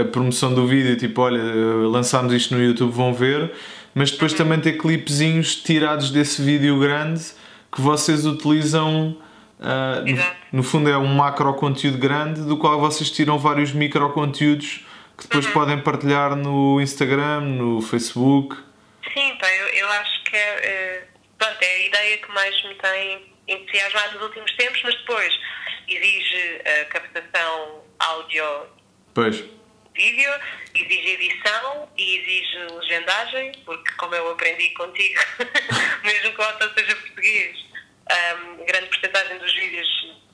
a 0.00 0.04
promoção 0.04 0.54
do 0.54 0.66
vídeo, 0.66 0.96
tipo, 0.96 1.20
olha, 1.22 1.42
lançámos 1.90 2.32
isto 2.32 2.54
no 2.54 2.62
YouTube, 2.62 2.92
vão 2.92 3.12
ver, 3.12 3.52
mas 3.94 4.08
Uhum. 4.10 4.14
depois 4.14 4.32
também 4.32 4.60
ter 4.60 4.74
clipezinhos 4.78 5.56
tirados 5.56 6.10
desse 6.10 6.40
vídeo 6.42 6.78
grande 6.78 7.22
que 7.70 7.80
vocês 7.80 8.24
utilizam. 8.26 9.16
ah, 9.64 10.02
no, 10.52 10.58
no 10.58 10.62
fundo, 10.64 10.90
é 10.90 10.98
um 10.98 11.06
macro 11.14 11.54
conteúdo 11.54 11.96
grande 11.96 12.40
do 12.42 12.56
qual 12.56 12.80
vocês 12.80 13.08
tiram 13.12 13.38
vários 13.38 13.72
micro 13.72 14.10
conteúdos 14.10 14.84
que 15.16 15.22
depois 15.24 15.46
Uhum. 15.46 15.52
podem 15.52 15.78
partilhar 15.80 16.34
no 16.34 16.80
Instagram, 16.80 17.40
no 17.42 17.80
Facebook. 17.80 18.56
Sim, 19.14 19.34
pá, 19.40 19.46
eu, 19.48 19.68
eu 19.80 19.88
acho 19.92 20.24
que 20.24 20.36
é, 21.62 21.64
eh, 21.64 21.66
é 21.66 21.74
a 21.76 21.86
ideia 21.86 22.18
que 22.18 22.30
mais 22.32 22.64
me 22.64 22.74
tem 22.74 23.32
entusiasmado 23.48 24.14
nos 24.14 24.22
últimos 24.28 24.52
tempos, 24.56 24.80
mas 24.84 24.94
depois 24.96 25.40
exige 25.88 26.60
a 26.64 26.84
captação 26.86 27.84
áudio 27.98 28.66
Pois. 29.14 29.44
vídeo, 29.94 30.30
exige 30.74 31.08
edição 31.10 31.88
e 31.96 32.16
exige 32.16 32.58
legendagem, 32.74 33.52
porque 33.64 33.90
como 33.96 34.14
eu 34.14 34.30
aprendi 34.30 34.70
contigo, 34.70 35.20
mesmo 36.04 36.32
que 36.32 36.40
o 36.40 36.44
autor 36.44 36.72
seja 36.74 36.96
português, 36.96 37.56
ahm, 38.10 38.64
grande 38.64 38.86
porcentagem 38.86 39.38
dos 39.38 39.52
vídeos 39.54 39.88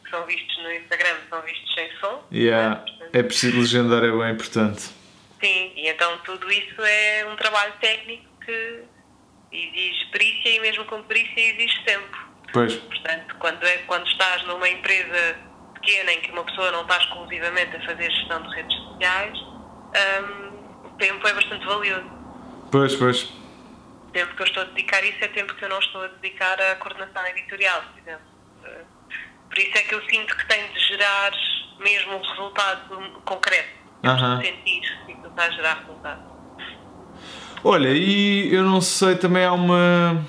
que 0.04 0.10
são 0.10 0.24
vistos 0.26 0.58
no 0.62 0.72
Instagram 0.72 1.16
são 1.28 1.42
vistos 1.42 1.74
sem 1.74 1.90
som. 1.98 2.24
Yeah. 2.32 2.76
Portanto, 2.76 3.10
É 3.14 3.22
preciso 3.22 3.58
legendar, 3.58 4.04
é 4.04 4.10
bem 4.10 4.32
importante. 4.32 4.80
Sim, 5.40 5.72
e 5.76 5.88
então 5.88 6.18
tudo 6.18 6.50
isso 6.50 6.82
é 6.82 7.26
um 7.26 7.36
trabalho 7.36 7.72
técnico 7.80 8.24
que 8.44 8.82
exige 9.52 10.06
perícia 10.12 10.50
e 10.50 10.60
mesmo 10.60 10.84
com 10.86 11.02
perícia 11.02 11.40
exige 11.40 11.82
tempo. 11.84 12.28
Pois. 12.52 12.74
Portanto, 12.74 13.34
quando, 13.38 13.62
é, 13.64 13.78
quando 13.78 14.06
estás 14.06 14.42
numa 14.44 14.68
empresa 14.68 15.36
pequena 15.74 16.12
em 16.12 16.20
que 16.20 16.30
uma 16.32 16.44
pessoa 16.44 16.70
não 16.72 16.82
está 16.82 16.98
exclusivamente 16.98 17.76
a 17.76 17.80
fazer 17.84 18.10
gestão 18.10 18.42
de 18.42 18.54
redes 18.54 18.76
sociais, 18.76 19.38
hum, 19.38 20.86
o 20.86 20.90
tempo 20.98 21.26
é 21.26 21.32
bastante 21.34 21.66
valioso. 21.66 22.10
Pois, 22.70 22.94
pois. 22.96 23.22
O 23.22 24.10
tempo 24.12 24.34
que 24.34 24.42
eu 24.42 24.46
estou 24.46 24.62
a 24.62 24.66
dedicar 24.66 25.04
isso 25.04 25.18
é 25.22 25.28
tempo 25.28 25.54
que 25.54 25.64
eu 25.64 25.68
não 25.68 25.78
estou 25.78 26.02
a 26.02 26.06
dedicar 26.08 26.60
à 26.60 26.76
coordenação 26.76 27.26
editorial, 27.26 27.82
por 27.82 28.00
exemplo. 28.00 28.26
Eh, 28.64 28.84
Por 29.48 29.58
isso 29.58 29.78
é 29.78 29.82
que 29.82 29.94
eu 29.94 30.02
sinto 30.08 30.36
que 30.36 30.46
tem 30.46 30.72
de 30.72 30.80
gerar 30.80 31.32
mesmo 31.78 32.16
um 32.16 32.20
resultado 32.22 33.20
concreto. 33.24 33.78
Aham. 34.04 34.38
preciso 34.38 34.56
sentir 34.58 34.98
que 35.06 35.12
está 35.28 35.44
a 35.44 35.50
gerar 35.50 35.74
resultado. 35.80 36.27
Olha, 37.64 37.88
e 37.88 38.52
eu 38.54 38.62
não 38.62 38.80
sei, 38.80 39.16
também 39.16 39.44
há 39.44 39.52
uma. 39.52 40.24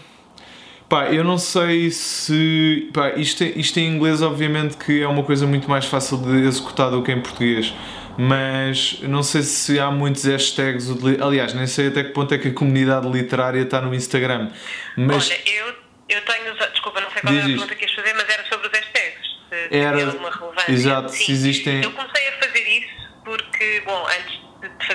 Pá, 0.88 1.06
eu 1.12 1.24
não 1.24 1.38
sei 1.38 1.92
se. 1.92 2.90
Pá, 2.94 3.12
isto, 3.12 3.44
isto 3.44 3.78
em 3.80 3.88
inglês, 3.96 4.22
obviamente, 4.22 4.76
que 4.78 5.02
é 5.02 5.08
uma 5.08 5.24
coisa 5.24 5.46
muito 5.46 5.70
mais 5.70 5.86
fácil 5.86 6.18
de 6.18 6.48
executar 6.48 6.90
do 6.90 7.04
que 7.04 7.12
em 7.12 7.22
português. 7.22 7.74
Mas 8.18 9.00
não 9.04 9.24
sei 9.24 9.44
se 9.44 9.80
há 9.80 9.90
muitos 9.92 10.26
hashtags. 10.26 10.88
Aliás, 11.22 11.54
nem 11.54 11.68
sei 11.68 11.88
até 11.88 12.04
que 12.04 12.10
ponto 12.10 12.34
é 12.34 12.38
que 12.38 12.50
a 12.50 12.54
comunidade 12.54 13.08
literária 13.10 13.62
está 13.62 13.80
no 13.80 13.94
Instagram. 13.94 14.50
Mas. 14.98 15.30
Olha, 15.30 15.40
eu, 15.46 15.68
eu 16.10 16.22
tenho. 16.26 16.54
Desculpa, 16.72 17.00
não 17.02 17.12
sei 17.12 17.22
qual 17.22 17.34
Diz 17.34 17.44
era 17.44 17.46
a 17.46 17.50
isto. 17.52 17.60
pergunta 17.60 17.76
que 17.76 17.86
ias 17.86 17.94
fazer, 17.94 18.14
mas 18.16 18.30
era 18.30 18.44
sobre 18.50 18.68
os 18.68 18.74
hashtags. 18.74 19.30
Se 19.50 19.76
Era- 19.78 20.06
alguma 20.06 20.30
relevância. 20.32 20.72
exato, 20.72 21.10
Sim. 21.12 21.26
se 21.26 21.32
existem- 21.32 21.82
Eu 21.84 21.92
comecei 21.92 22.28
a 22.28 22.32
fazer 22.46 22.68
isso 22.68 23.10
porque, 23.24 23.82
bom, 23.86 24.06
antes 24.08 24.40
de 24.62 24.86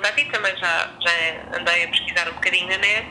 fazer 0.00 0.02
esta 0.02 0.02
pergunta 0.02 0.08
a 0.08 0.12
ti, 0.12 0.24
também 0.30 0.56
já, 0.56 0.90
já 1.00 1.58
andei 1.60 1.84
a 1.84 1.88
pesquisar 1.88 2.28
um 2.28 2.34
bocadinho 2.34 2.68
na 2.68 2.78
net. 2.78 3.06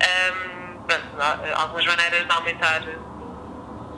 Ahm, 0.00 0.76
pronto, 0.86 1.54
algumas 1.54 1.86
maneiras 1.86 2.26
de 2.26 2.32
aumentar 2.32 2.82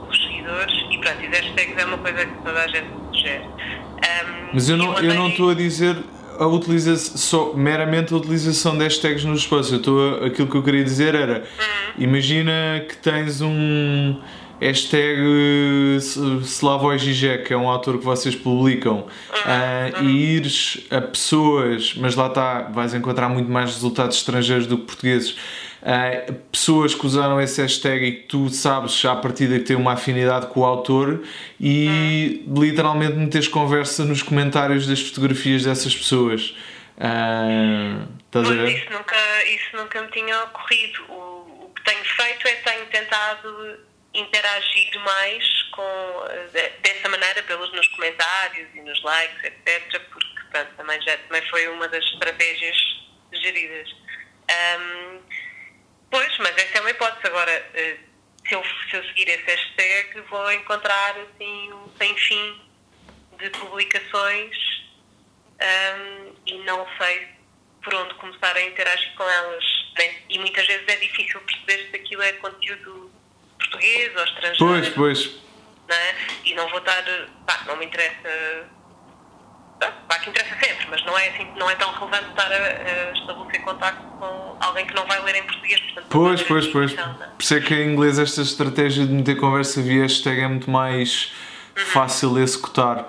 os 0.08 0.22
seguidores 0.22 0.74
e 0.90 0.98
pronto, 0.98 1.22
e 1.22 1.26
hashtags 1.26 1.76
é 1.76 1.84
uma 1.84 1.98
coisa 1.98 2.24
que 2.26 2.32
toda 2.44 2.60
a 2.62 2.68
gente 2.68 2.88
sugere. 3.12 3.44
Ahm, 3.44 4.50
Mas 4.52 4.68
eu 4.68 4.76
e 4.76 4.78
não 4.78 4.98
eu 4.98 5.14
não 5.14 5.28
estou 5.28 5.50
a 5.50 5.54
dizer 5.54 5.96
a 6.38 6.46
utilização, 6.46 7.16
só 7.16 7.52
meramente 7.54 8.12
a 8.12 8.16
utilização 8.18 8.76
de 8.76 8.84
hashtags 8.84 9.24
nos 9.24 9.40
espaços. 9.40 9.72
Eu 9.72 9.78
estou 9.78 10.22
a- 10.22 10.26
aquilo 10.26 10.48
que 10.48 10.56
eu 10.56 10.62
queria 10.62 10.84
dizer 10.84 11.14
era 11.14 11.44
imagina 11.98 12.84
que 12.88 12.96
tens 12.98 13.40
um 13.40 14.20
hashtag 14.60 15.96
S- 15.96 16.18
Slavoj 16.44 16.98
Žižek, 16.98 17.44
que 17.46 17.52
é 17.52 17.56
um 17.56 17.68
autor 17.68 17.98
que 17.98 18.04
vocês 18.04 18.34
publicam, 18.34 19.06
ah, 19.44 20.02
e 20.02 20.36
ires 20.36 20.86
a 20.90 21.00
pessoas, 21.00 21.94
mas 21.96 22.14
lá 22.14 22.26
está, 22.28 22.62
vais 22.62 22.94
encontrar 22.94 23.28
muito 23.28 23.50
mais 23.50 23.72
resultados 23.74 24.16
estrangeiros 24.16 24.66
do 24.66 24.78
que 24.78 24.84
portugueses. 24.86 25.36
ah, 25.82 26.32
pessoas 26.50 26.94
que 26.94 27.06
usaram 27.06 27.40
esse 27.40 27.60
hashtag 27.62 28.04
e 28.06 28.12
que 28.12 28.22
tu 28.28 28.48
sabes 28.48 29.04
à 29.04 29.14
partida 29.14 29.58
que 29.58 29.64
têm 29.64 29.76
uma 29.76 29.92
afinidade 29.92 30.46
com 30.48 30.60
o 30.60 30.64
autor 30.64 31.22
e 31.60 32.42
literalmente 32.48 33.14
meteres 33.16 33.46
conversa 33.48 34.04
nos 34.04 34.20
comentários 34.22 34.86
das 34.86 35.00
fotografias 35.00 35.64
dessas 35.64 35.94
pessoas. 35.94 36.54
Ah, 36.98 38.00
estás 38.24 38.50
a 38.50 38.54
ver? 38.54 38.68
isso 38.76 38.90
nunca, 38.90 39.16
isso 39.54 39.76
nunca 39.76 40.02
me 40.02 40.08
tinha 40.10 40.36
ocorrido. 40.44 40.98
O, 41.10 41.66
o 41.66 41.70
que 41.76 41.84
tenho 41.84 42.04
feito 42.04 42.48
é 42.48 42.52
que 42.52 42.64
tenho 42.64 42.86
tentado 42.86 43.48
interagir 44.18 44.98
mais 45.00 45.62
com, 45.72 46.24
de- 46.52 46.68
dessa 46.80 47.08
maneira, 47.08 47.42
pelos 47.44 47.72
nos 47.72 47.86
comentários 47.88 48.68
e 48.74 48.80
nos 48.80 49.02
likes, 49.02 49.44
etc. 49.44 50.00
Porque 50.10 50.42
pronto, 50.50 50.74
também, 50.76 51.00
já, 51.02 51.16
também 51.18 51.42
foi 51.48 51.68
uma 51.68 51.88
das 51.88 52.04
estratégias 52.04 52.76
geridas. 53.32 53.88
Ahm, 54.50 55.20
pois, 56.10 56.38
mas 56.38 56.56
essa 56.56 56.78
é 56.78 56.80
uma 56.80 56.90
hipótese. 56.90 57.26
Agora, 57.26 57.52
eh, 57.74 57.96
se 58.46 58.54
eu, 58.54 58.62
se 58.90 58.96
eu 58.96 59.04
seguir 59.04 59.28
esse 59.28 59.44
hashtag, 59.44 60.20
vou 60.22 60.52
encontrar 60.52 61.16
assim, 61.18 61.72
um 61.72 61.90
sem 61.98 62.16
fim 62.16 62.62
de 63.38 63.50
publicações 63.50 64.56
Ahm, 65.58 66.34
e 66.46 66.54
não 66.64 66.86
sei 66.98 67.28
por 67.82 67.94
onde 67.94 68.12
começar 68.16 68.54
a 68.56 68.62
interagir 68.62 69.14
com 69.14 69.22
elas. 69.24 69.64
E 70.28 70.38
muitas 70.38 70.66
vezes 70.66 70.86
é 70.86 70.96
difícil 70.96 71.40
perceber 71.40 71.88
se 71.90 71.96
aquilo 71.96 72.20
é 72.22 72.32
conteúdo 72.34 73.10
português 73.68 74.16
ou 74.16 74.24
estrangeiro. 74.24 74.58
Pois, 74.58 74.88
pois. 74.90 75.30
Não 75.88 75.96
é? 75.96 76.14
E 76.44 76.54
não 76.54 76.68
vou 76.68 76.78
estar. 76.78 77.02
Pá, 77.46 77.60
não 77.66 77.76
me 77.76 77.86
interessa. 77.86 78.64
Pá, 80.08 80.18
que 80.18 80.30
interessa 80.30 80.56
sempre, 80.58 80.86
mas 80.90 81.04
não 81.04 81.16
é, 81.18 81.28
assim, 81.28 81.46
não 81.58 81.68
é 81.68 81.74
tão 81.74 81.92
relevante 81.92 82.30
estar 82.30 82.50
a, 82.50 82.56
a 82.56 83.12
estabelecer 83.12 83.60
contacto 83.62 84.02
com 84.18 84.56
alguém 84.60 84.86
que 84.86 84.94
não 84.94 85.06
vai 85.06 85.20
ler 85.22 85.36
em 85.36 85.42
português. 85.42 85.78
Portanto, 85.80 86.06
Pois, 86.08 86.42
pois, 86.42 86.66
pois. 86.68 86.90
definição, 86.92 87.18
não 87.18 87.26
é? 87.26 87.28
Por 87.28 87.42
isso 87.42 87.54
é 87.54 87.60
que 87.60 87.74
em 87.74 87.92
inglês 87.92 88.18
esta 88.18 88.40
estratégia 88.40 89.06
de 89.06 89.12
meter 89.12 89.36
conversa 89.36 89.82
via 89.82 90.02
hashtag 90.02 90.40
é 90.40 90.48
muito 90.48 90.70
mais 90.70 91.30
fácil 91.92 92.32
de 92.34 92.40
executar. 92.40 93.06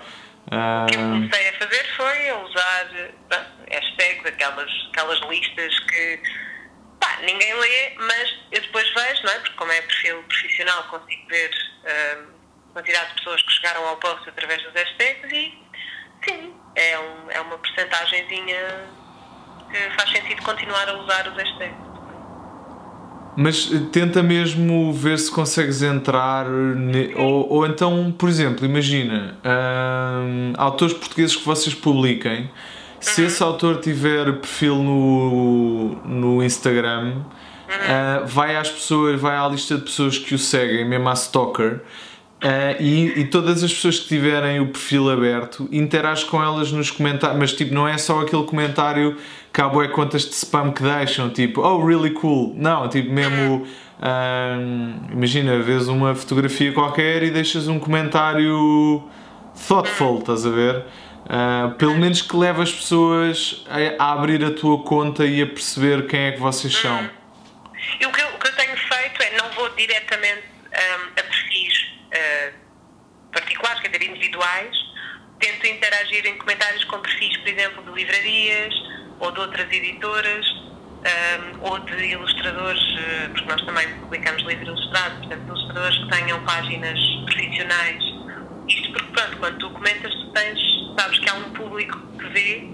Ah, 0.51 0.85
O 0.87 0.91
que 0.91 0.97
eu 0.97 1.01
comecei 1.03 1.49
a 1.49 1.53
fazer 1.53 1.85
foi 1.95 2.29
a 2.29 2.37
usar 2.39 2.87
pá, 3.29 3.45
hashtags, 3.71 4.25
aquelas, 4.25 4.71
aquelas 4.91 5.19
listas 5.29 5.79
que 5.79 6.19
pá, 6.99 7.17
ninguém 7.21 7.53
lê, 7.53 7.93
mas 7.97 8.37
não 9.25 9.31
é? 9.31 9.39
Porque 9.39 9.55
como 9.55 9.71
é 9.71 9.81
perfil 9.81 10.24
profissional 10.24 10.83
consigo 10.83 11.21
ver 11.29 11.51
a 11.86 12.74
quantidade 12.74 13.09
de 13.09 13.15
pessoas 13.15 13.41
que 13.41 13.51
chegaram 13.51 13.88
ao 13.88 13.97
post 13.97 14.27
através 14.29 14.62
dos 14.63 14.74
hashtags 14.74 15.31
e 15.31 15.53
sim, 16.27 16.53
é, 16.75 17.00
um, 17.00 17.31
é 17.31 17.41
uma 17.41 17.57
porcentagenzinha 17.57 18.57
que 19.71 19.77
faz 19.97 20.09
sentido 20.12 20.41
continuar 20.43 20.88
a 20.89 20.97
usar 20.97 21.27
os 21.27 21.36
hashtags. 21.36 21.88
Mas 23.39 23.69
eh, 23.71 23.79
tenta 23.91 24.24
mesmo 24.24 24.91
ver 24.93 25.19
se 25.19 25.29
consegues 25.31 25.83
entrar. 25.83 26.45
ne- 26.50 27.13
Ou, 27.15 27.47
ou 27.53 27.67
então, 27.67 28.12
por 28.17 28.27
exemplo, 28.29 28.65
imagina 28.65 29.38
hum, 29.45 30.53
autores 30.57 30.93
portugueses 30.95 31.36
que 31.36 31.45
vocês 31.45 31.75
publiquem. 31.75 32.50
Se 33.00 33.24
esse 33.24 33.43
autor 33.43 33.79
tiver 33.79 34.25
perfil 34.39 34.77
no, 34.77 35.95
no 36.03 36.43
Instagram, 36.43 37.21
ah, 37.69 38.24
vai 38.25 38.55
às 38.55 38.69
pessoas, 38.69 39.19
vai 39.19 39.36
à 39.36 39.47
lista 39.47 39.75
de 39.75 39.81
pessoas 39.83 40.17
que 40.17 40.36
o 40.36 40.39
seguem, 40.39 40.86
mesmo 40.88 41.07
à 41.09 41.13
stalker. 41.13 41.81
ah, 42.41 42.75
e, 42.79 43.21
e 43.21 43.25
todas 43.25 43.63
as 43.63 43.74
pessoas 43.74 44.00
que 44.00 44.07
tiverem 44.07 44.59
o 44.59 44.67
perfil 44.67 45.09
aberto 45.09 45.67
interage 45.71 46.25
com 46.25 46.41
elas 46.41 46.71
nos 46.71 46.91
comentários, 46.91 47.39
mas 47.39 47.53
tipo, 47.53 47.74
não 47.74 47.88
é 47.88 47.97
só 47.97 48.21
aquele 48.21 48.43
comentário 48.43 49.17
que 49.53 49.62
há 49.62 49.67
bué 49.67 49.88
contas 49.88 50.24
de 50.24 50.33
spam 50.33 50.71
que 50.71 50.83
deixam, 50.83 51.29
tipo, 51.29 51.62
oh, 51.62 51.83
really 51.83 52.12
cool. 52.12 52.53
Não, 52.55 52.88
tipo, 52.88 53.12
mesmo. 53.12 53.65
ahm, 54.00 55.12
imagina, 55.12 55.59
vês 55.59 55.88
uma 55.88 56.13
fotografia 56.13 56.71
qualquer 56.71 57.24
e 57.24 57.31
deixas 57.31 57.67
um 57.67 57.79
comentário 57.79 59.03
thoughtful, 59.67 60.19
estás 60.19 60.45
a 60.45 60.50
ver? 60.50 60.83
Uh, 61.25 61.71
pelo 61.75 61.97
menos 61.97 62.21
que 62.21 62.38
leve 62.38 62.62
as 62.62 62.71
pessoas 62.71 63.65
a, 63.67 64.01
a, 64.01 64.13
abrir 64.13 64.45
a 64.45 64.51
tua 64.51 64.81
conta 64.83 65.25
e 65.25 65.41
a 65.41 65.47
perceber 65.47 66.07
quem 66.07 66.19
é 66.21 66.31
que 66.31 66.39
vocês 66.39 66.74
são. 66.74 67.09
Hum. 67.88 67.98
E 68.00 68.06
o 68.06 68.12
que, 68.12 68.22
eu, 68.22 68.27
o 68.27 68.39
que 68.39 68.48
eu 68.48 68.56
tenho 68.56 68.77
feito 68.77 69.24
é 69.24 69.38
não 69.38 69.50
vou 69.51 69.70
diretamente 69.75 70.48
um, 70.67 71.10
a 71.12 71.24
perfis 71.24 71.91
uh, 72.13 72.53
particulares, 73.32 73.82
quer 73.82 73.89
dizer, 73.89 74.10
individuais, 74.10 74.75
tento 75.39 75.67
interagir 75.67 76.25
em 76.25 76.38
comentários 76.38 76.84
com 76.86 77.00
perfis, 77.00 77.38
por 77.38 77.48
exemplo, 77.48 77.84
de 77.84 77.91
livrarias 77.91 78.74
ou 79.20 79.32
de 79.32 79.39
outras 79.39 79.72
editoras 79.72 80.46
um, 80.98 81.62
ou 81.62 81.79
de 81.79 82.06
ilustradores, 82.06 82.82
uh, 82.82 83.29
porque 83.32 83.50
nós 83.50 83.62
também 83.65 83.88
publicamos 84.00 84.44
livros 84.44 84.67
ilustrados, 84.67 85.20
portanto, 85.20 85.48
ilustradores 85.48 85.98
que 85.98 86.10
tenham 86.10 86.46
páginas 86.46 87.00
profissionais. 87.25 88.03
Isto 88.67 88.91
porque, 88.91 89.12
pronto, 89.13 89.38
quando 89.38 89.58
tu 89.60 89.70
comentas, 89.72 90.13
tu 90.13 90.32
tens, 90.34 90.60
sabes 91.00 91.20
que 91.20 91.29
há 91.29 91.34
um 91.36 91.53
público 91.53 92.00
que 92.17 92.27
vê 92.29 92.70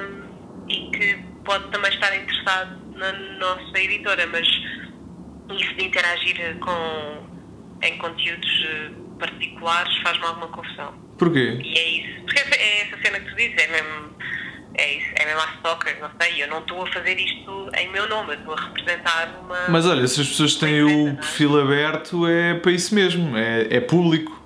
um, 0.00 0.66
e 0.68 0.90
que 0.90 1.14
pode 1.44 1.70
também 1.70 1.92
estar 1.92 2.14
interessado 2.16 2.87
na 2.98 3.12
nossa 3.12 3.78
editora, 3.78 4.26
mas 4.26 4.46
isso 4.46 5.74
de 5.74 5.84
interagir 5.84 6.58
com, 6.58 7.26
em 7.82 7.96
conteúdos 7.98 8.66
eh, 8.66 8.90
particulares 9.18 9.96
faz-me 10.02 10.24
alguma 10.24 10.48
confusão. 10.48 10.92
Porquê? 11.18 11.58
E 11.62 11.78
é 11.78 11.88
isso. 11.88 12.24
Porque 12.24 12.38
é 12.54 12.80
essa 12.82 13.02
cena 13.02 13.20
que 13.20 13.30
tu 13.30 13.36
dizes, 13.36 13.56
é 13.56 13.66
mesmo, 13.68 14.16
é 14.74 14.94
isso, 14.94 15.08
é 15.16 15.24
mesmo 15.24 15.40
a 15.40 15.54
stalker, 15.56 15.98
não 16.00 16.10
sei, 16.20 16.42
eu 16.42 16.48
não 16.48 16.58
estou 16.60 16.82
a 16.82 16.92
fazer 16.92 17.18
isto 17.18 17.70
em 17.76 17.88
meu 17.90 18.08
nome, 18.08 18.34
eu 18.34 18.38
estou 18.38 18.54
a 18.54 18.60
representar 18.60 19.28
uma. 19.42 19.68
Mas 19.68 19.86
olha, 19.86 20.06
se 20.06 20.20
as 20.20 20.28
pessoas 20.28 20.54
têm 20.56 20.82
o 20.82 21.08
é? 21.08 21.12
perfil 21.14 21.60
aberto, 21.60 22.26
é 22.26 22.54
para 22.54 22.72
isso 22.72 22.94
mesmo, 22.94 23.36
é, 23.36 23.66
é 23.70 23.80
público. 23.80 24.36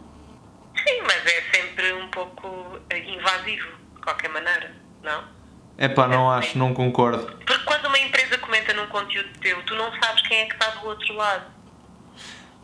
Sim, 0.87 1.03
mas 1.03 1.27
é 1.27 1.43
sempre 1.55 1.93
um 1.95 2.09
pouco 2.09 2.81
invasivo, 2.91 3.69
de 3.95 4.01
qualquer 4.01 4.31
maneira, 4.31 4.75
não? 5.03 5.43
É 5.77 5.89
pá, 5.89 6.07
não 6.07 6.33
é, 6.33 6.39
acho, 6.39 6.59
não 6.59 6.73
concordo. 6.73 7.25
Porque 7.45 7.65
quando 7.65 7.87
uma 7.87 7.99
empresa 7.99 8.39
comenta 8.39 8.73
num 8.73 8.82
conteúdo 8.93 9.29
teu, 9.41 9.61
tu 9.63 9.75
não 9.75 9.91
sabes 10.01 10.23
quem 10.29 10.39
é 10.39 10.45
que 10.45 10.53
está 10.53 10.71
do 10.71 10.87
outro 10.87 11.15
lado. 11.15 11.45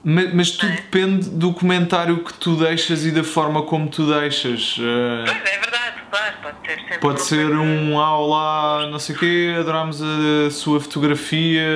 Mas, 0.04 0.32
mas 0.32 0.50
tudo 0.52 0.72
é? 0.72 0.76
depende 0.76 1.28
do 1.28 1.52
comentário 1.52 2.22
que 2.22 2.32
tu 2.34 2.54
deixas 2.54 3.04
e 3.04 3.10
da 3.10 3.24
forma 3.24 3.62
como 3.62 3.88
tu 3.88 4.06
deixas. 4.06 4.78
Uh, 4.78 5.24
pois 5.26 5.38
é, 5.38 5.58
verdade, 5.58 6.02
claro, 6.08 6.36
pode 6.42 6.56
ser 6.66 6.78
sempre. 6.78 6.98
Pode 6.98 7.22
ser 7.22 7.46
coisa... 7.48 7.60
um 7.60 8.00
ah, 8.00 8.16
olá, 8.16 8.86
não 8.90 8.98
sei 8.98 9.16
o 9.16 9.18
quê, 9.18 9.56
adorámos 9.58 10.00
a 10.00 10.50
sua 10.50 10.80
fotografia, 10.80 11.66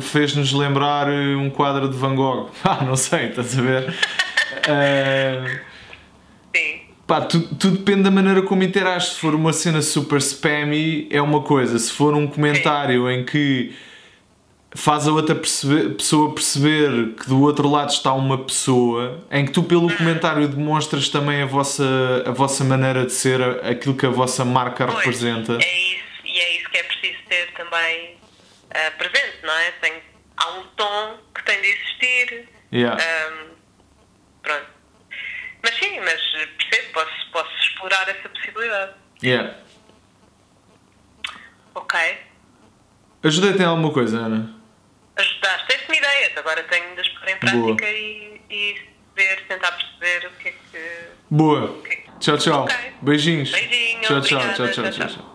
fez-nos 0.00 0.52
lembrar 0.52 1.08
um 1.08 1.50
quadro 1.50 1.88
de 1.88 1.96
Van 1.96 2.14
Gogh. 2.14 2.50
Ah, 2.62 2.84
não 2.84 2.96
sei, 2.96 3.30
estás 3.30 3.58
a 3.58 3.62
ver? 3.62 3.88
uh. 4.68 5.64
Pá, 7.06 7.20
tudo, 7.20 7.54
tudo 7.56 7.78
depende 7.78 8.02
da 8.02 8.10
maneira 8.10 8.42
como 8.42 8.62
interages. 8.62 9.14
Se 9.14 9.20
for 9.20 9.34
uma 9.34 9.52
cena 9.52 9.82
super 9.82 10.18
spammy, 10.18 11.06
é 11.10 11.20
uma 11.20 11.42
coisa. 11.42 11.78
Se 11.78 11.92
for 11.92 12.14
um 12.14 12.26
comentário 12.26 13.10
em 13.10 13.24
que 13.24 13.74
faz 14.74 15.06
a 15.06 15.12
outra 15.12 15.34
perceber, 15.34 15.94
pessoa 15.94 16.34
perceber 16.34 17.14
que 17.14 17.28
do 17.28 17.40
outro 17.42 17.68
lado 17.70 17.90
está 17.90 18.12
uma 18.12 18.38
pessoa, 18.38 19.24
em 19.30 19.44
que 19.44 19.52
tu, 19.52 19.62
pelo 19.62 19.94
comentário, 19.96 20.48
demonstras 20.48 21.08
também 21.08 21.42
a 21.42 21.46
vossa, 21.46 21.84
a 22.26 22.32
vossa 22.32 22.64
maneira 22.64 23.06
de 23.06 23.12
ser, 23.12 23.40
aquilo 23.64 23.94
que 23.94 24.04
a 24.04 24.10
vossa 24.10 24.44
marca 24.44 24.86
pois, 24.86 24.98
representa. 24.98 25.52
É 25.52 25.56
isso, 25.56 26.04
e 26.24 26.38
é 26.38 26.56
isso 26.56 26.68
que 26.70 26.76
é 26.78 26.82
preciso 26.82 27.18
ter 27.28 27.52
também 27.52 28.16
uh, 28.64 28.98
presente, 28.98 29.36
não 29.44 29.54
é? 29.54 29.70
Tem, 29.80 29.92
há 30.38 30.50
um 30.58 30.62
tom 30.76 31.18
que 31.34 31.44
tem 31.44 31.60
de 31.60 31.68
existir. 31.68 32.48
Yeah. 32.72 33.00
Um, 33.00 33.50
pronto. 34.42 34.66
Mas 35.62 35.74
sim, 35.76 36.00
mas 36.00 36.20
explorar 37.84 38.08
essa 38.08 38.28
possibilidade. 38.28 38.92
Yeah. 39.22 39.56
Ok. 41.74 41.98
Ajudei-te 43.22 43.62
em 43.62 43.64
alguma 43.64 43.92
coisa, 43.92 44.18
Ana? 44.18 44.54
Ajudaste, 45.16 45.66
tens-me 45.68 45.96
ideias, 45.96 46.36
agora 46.36 46.62
tenho 46.64 46.94
de 46.94 47.00
as 47.00 47.08
pôr 47.08 47.28
em 47.28 47.36
prática 47.36 47.88
e, 47.88 48.40
e 48.50 48.82
ver, 49.14 49.46
tentar 49.46 49.72
perceber 49.72 50.26
o 50.26 50.30
que 50.38 50.48
é 50.48 50.52
que. 50.52 51.06
Boa. 51.30 51.82
Que 51.82 51.92
é 51.92 51.96
que... 51.96 52.10
Tchau, 52.18 52.38
tchau. 52.38 52.64
Okay. 52.64 52.92
Beijinhos. 53.02 53.50
Beijinho. 53.50 54.02
Tchau, 54.02 54.20
tchau, 54.20 54.40
tchau, 54.54 54.68
tchau, 54.68 54.90
tchau. 54.90 55.08
tchau. 55.08 55.33